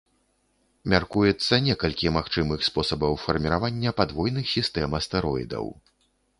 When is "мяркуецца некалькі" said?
0.93-2.13